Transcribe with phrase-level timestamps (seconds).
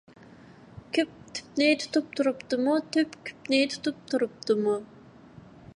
[0.97, 4.79] كۈپ تۈپنى تۇتۇپ تۇرۇپتىمۇ؟ تۈپ كۈپنى تۇتۇپ تۇرۇپتىمۇ؟